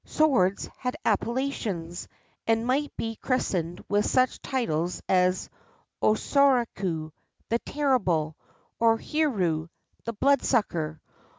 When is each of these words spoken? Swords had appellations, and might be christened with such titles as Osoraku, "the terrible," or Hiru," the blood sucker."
Swords 0.03 0.67
had 0.79 0.97
appellations, 1.05 2.07
and 2.47 2.65
might 2.65 2.91
be 2.97 3.15
christened 3.17 3.83
with 3.87 4.03
such 4.03 4.41
titles 4.41 4.99
as 5.07 5.47
Osoraku, 6.01 7.11
"the 7.49 7.59
terrible," 7.59 8.35
or 8.79 8.97
Hiru," 8.97 9.69
the 10.05 10.13
blood 10.13 10.41
sucker." 10.41 10.99